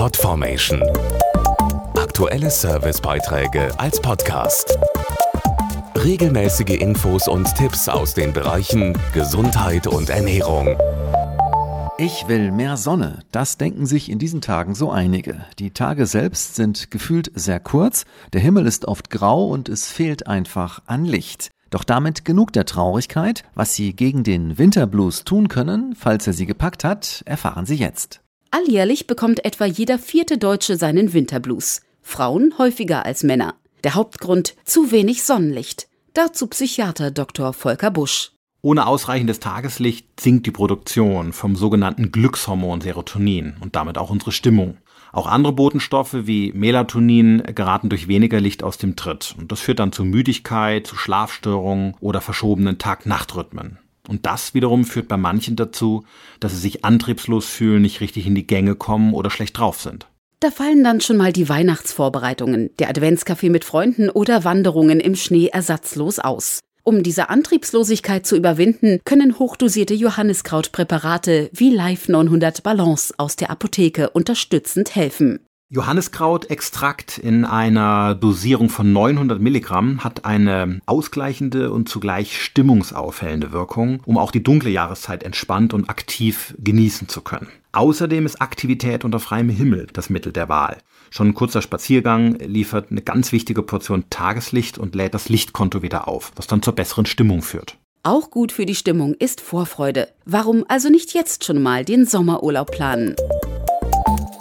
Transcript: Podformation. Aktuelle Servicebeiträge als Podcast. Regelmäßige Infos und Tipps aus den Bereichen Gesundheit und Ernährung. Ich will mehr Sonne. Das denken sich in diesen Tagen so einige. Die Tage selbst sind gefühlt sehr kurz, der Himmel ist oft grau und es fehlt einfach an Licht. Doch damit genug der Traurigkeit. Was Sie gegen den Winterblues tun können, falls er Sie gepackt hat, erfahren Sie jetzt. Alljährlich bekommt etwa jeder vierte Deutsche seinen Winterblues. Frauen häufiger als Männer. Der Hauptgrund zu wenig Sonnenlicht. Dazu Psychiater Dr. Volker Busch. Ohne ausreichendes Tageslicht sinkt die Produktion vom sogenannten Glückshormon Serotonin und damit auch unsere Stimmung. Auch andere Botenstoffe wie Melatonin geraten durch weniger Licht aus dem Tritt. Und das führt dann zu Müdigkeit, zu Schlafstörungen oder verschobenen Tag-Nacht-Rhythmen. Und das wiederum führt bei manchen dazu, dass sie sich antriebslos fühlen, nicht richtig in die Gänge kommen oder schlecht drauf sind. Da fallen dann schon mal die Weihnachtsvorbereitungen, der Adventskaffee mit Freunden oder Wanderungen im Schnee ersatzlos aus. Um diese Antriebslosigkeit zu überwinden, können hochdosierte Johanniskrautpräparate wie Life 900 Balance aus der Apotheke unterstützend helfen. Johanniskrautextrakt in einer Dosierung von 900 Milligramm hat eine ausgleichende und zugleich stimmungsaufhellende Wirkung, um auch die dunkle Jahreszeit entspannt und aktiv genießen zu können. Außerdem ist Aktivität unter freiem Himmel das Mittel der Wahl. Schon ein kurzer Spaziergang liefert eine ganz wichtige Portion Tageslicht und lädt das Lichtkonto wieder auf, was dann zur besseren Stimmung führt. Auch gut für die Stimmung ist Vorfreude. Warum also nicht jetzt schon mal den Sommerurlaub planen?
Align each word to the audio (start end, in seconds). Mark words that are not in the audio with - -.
Podformation. 0.00 0.82
Aktuelle 1.94 2.50
Servicebeiträge 2.50 3.68
als 3.78 4.00
Podcast. 4.00 4.78
Regelmäßige 5.94 6.80
Infos 6.80 7.28
und 7.28 7.54
Tipps 7.54 7.86
aus 7.86 8.14
den 8.14 8.32
Bereichen 8.32 8.96
Gesundheit 9.12 9.86
und 9.86 10.08
Ernährung. 10.08 10.78
Ich 11.98 12.26
will 12.28 12.50
mehr 12.50 12.78
Sonne. 12.78 13.18
Das 13.30 13.58
denken 13.58 13.84
sich 13.84 14.10
in 14.10 14.18
diesen 14.18 14.40
Tagen 14.40 14.74
so 14.74 14.90
einige. 14.90 15.44
Die 15.58 15.72
Tage 15.72 16.06
selbst 16.06 16.54
sind 16.54 16.90
gefühlt 16.90 17.30
sehr 17.34 17.60
kurz, 17.60 18.06
der 18.32 18.40
Himmel 18.40 18.66
ist 18.66 18.86
oft 18.86 19.10
grau 19.10 19.48
und 19.48 19.68
es 19.68 19.88
fehlt 19.88 20.26
einfach 20.26 20.80
an 20.86 21.04
Licht. 21.04 21.50
Doch 21.68 21.84
damit 21.84 22.24
genug 22.24 22.54
der 22.54 22.64
Traurigkeit. 22.64 23.44
Was 23.52 23.74
Sie 23.74 23.92
gegen 23.92 24.24
den 24.24 24.56
Winterblues 24.56 25.24
tun 25.24 25.48
können, 25.48 25.94
falls 25.94 26.26
er 26.26 26.32
Sie 26.32 26.46
gepackt 26.46 26.84
hat, 26.84 27.22
erfahren 27.26 27.66
Sie 27.66 27.76
jetzt. 27.76 28.22
Alljährlich 28.52 29.06
bekommt 29.06 29.44
etwa 29.44 29.64
jeder 29.64 29.98
vierte 29.98 30.36
Deutsche 30.36 30.76
seinen 30.76 31.12
Winterblues. 31.12 31.82
Frauen 32.02 32.54
häufiger 32.58 33.06
als 33.06 33.22
Männer. 33.22 33.54
Der 33.84 33.94
Hauptgrund 33.94 34.56
zu 34.64 34.90
wenig 34.90 35.22
Sonnenlicht. 35.22 35.88
Dazu 36.14 36.48
Psychiater 36.48 37.12
Dr. 37.12 37.52
Volker 37.52 37.92
Busch. 37.92 38.32
Ohne 38.62 38.86
ausreichendes 38.86 39.38
Tageslicht 39.38 40.20
sinkt 40.20 40.46
die 40.46 40.50
Produktion 40.50 41.32
vom 41.32 41.54
sogenannten 41.54 42.10
Glückshormon 42.10 42.80
Serotonin 42.80 43.54
und 43.60 43.76
damit 43.76 43.96
auch 43.96 44.10
unsere 44.10 44.32
Stimmung. 44.32 44.78
Auch 45.12 45.28
andere 45.28 45.52
Botenstoffe 45.52 46.14
wie 46.26 46.52
Melatonin 46.52 47.42
geraten 47.54 47.88
durch 47.88 48.08
weniger 48.08 48.40
Licht 48.40 48.64
aus 48.64 48.78
dem 48.78 48.96
Tritt. 48.96 49.34
Und 49.38 49.52
das 49.52 49.60
führt 49.60 49.78
dann 49.78 49.92
zu 49.92 50.04
Müdigkeit, 50.04 50.86
zu 50.86 50.96
Schlafstörungen 50.96 51.94
oder 52.00 52.20
verschobenen 52.20 52.78
Tag-Nacht-Rhythmen. 52.78 53.78
Und 54.10 54.26
das 54.26 54.54
wiederum 54.54 54.84
führt 54.84 55.06
bei 55.06 55.16
manchen 55.16 55.54
dazu, 55.54 56.04
dass 56.40 56.50
sie 56.50 56.58
sich 56.58 56.84
antriebslos 56.84 57.46
fühlen, 57.46 57.80
nicht 57.80 58.00
richtig 58.00 58.26
in 58.26 58.34
die 58.34 58.44
Gänge 58.44 58.74
kommen 58.74 59.14
oder 59.14 59.30
schlecht 59.30 59.56
drauf 59.56 59.80
sind. 59.80 60.08
Da 60.40 60.50
fallen 60.50 60.82
dann 60.82 61.00
schon 61.00 61.16
mal 61.16 61.32
die 61.32 61.48
Weihnachtsvorbereitungen, 61.48 62.70
der 62.80 62.88
Adventskaffee 62.88 63.50
mit 63.50 63.64
Freunden 63.64 64.10
oder 64.10 64.42
Wanderungen 64.42 64.98
im 64.98 65.14
Schnee 65.14 65.46
ersatzlos 65.46 66.18
aus. 66.18 66.58
Um 66.82 67.04
diese 67.04 67.30
Antriebslosigkeit 67.30 68.26
zu 68.26 68.34
überwinden, 68.34 68.98
können 69.04 69.38
hochdosierte 69.38 69.94
Johanniskrautpräparate 69.94 71.48
wie 71.52 71.70
Life 71.70 72.10
900 72.10 72.64
Balance 72.64 73.14
aus 73.16 73.36
der 73.36 73.50
Apotheke 73.50 74.10
unterstützend 74.10 74.96
helfen. 74.96 75.38
Johanniskrautextrakt 75.72 77.16
in 77.16 77.44
einer 77.44 78.16
Dosierung 78.16 78.70
von 78.70 78.92
900 78.92 79.40
Milligramm 79.40 80.02
hat 80.02 80.24
eine 80.24 80.80
ausgleichende 80.86 81.72
und 81.72 81.88
zugleich 81.88 82.42
stimmungsaufhellende 82.42 83.52
Wirkung, 83.52 84.00
um 84.04 84.18
auch 84.18 84.32
die 84.32 84.42
dunkle 84.42 84.70
Jahreszeit 84.70 85.22
entspannt 85.22 85.72
und 85.72 85.88
aktiv 85.88 86.56
genießen 86.58 87.06
zu 87.06 87.20
können. 87.20 87.46
Außerdem 87.70 88.26
ist 88.26 88.42
Aktivität 88.42 89.04
unter 89.04 89.20
freiem 89.20 89.48
Himmel 89.48 89.86
das 89.92 90.10
Mittel 90.10 90.32
der 90.32 90.48
Wahl. 90.48 90.78
Schon 91.08 91.28
ein 91.28 91.34
kurzer 91.34 91.62
Spaziergang 91.62 92.34
liefert 92.40 92.90
eine 92.90 93.02
ganz 93.02 93.30
wichtige 93.30 93.62
Portion 93.62 94.06
Tageslicht 94.10 94.76
und 94.76 94.96
lädt 94.96 95.14
das 95.14 95.28
Lichtkonto 95.28 95.82
wieder 95.82 96.08
auf, 96.08 96.32
was 96.34 96.48
dann 96.48 96.62
zur 96.62 96.74
besseren 96.74 97.06
Stimmung 97.06 97.42
führt. 97.42 97.78
Auch 98.02 98.30
gut 98.30 98.50
für 98.50 98.66
die 98.66 98.74
Stimmung 98.74 99.14
ist 99.14 99.40
Vorfreude. 99.40 100.08
Warum 100.24 100.64
also 100.66 100.88
nicht 100.88 101.14
jetzt 101.14 101.44
schon 101.44 101.62
mal 101.62 101.84
den 101.84 102.06
Sommerurlaub 102.06 102.72
planen? 102.72 103.14